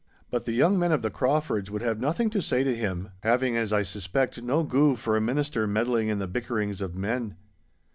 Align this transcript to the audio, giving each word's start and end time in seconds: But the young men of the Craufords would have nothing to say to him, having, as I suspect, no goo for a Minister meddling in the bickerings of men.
But 0.31 0.45
the 0.45 0.51
young 0.51 0.79
men 0.79 0.91
of 0.91 1.03
the 1.03 1.11
Craufords 1.11 1.69
would 1.69 1.83
have 1.83 1.99
nothing 1.99 2.31
to 2.31 2.41
say 2.41 2.63
to 2.63 2.75
him, 2.75 3.09
having, 3.21 3.55
as 3.55 3.71
I 3.71 3.83
suspect, 3.83 4.41
no 4.41 4.63
goo 4.63 4.95
for 4.95 5.15
a 5.15 5.21
Minister 5.21 5.67
meddling 5.67 6.07
in 6.07 6.17
the 6.17 6.27
bickerings 6.27 6.81
of 6.81 6.95
men. 6.95 7.35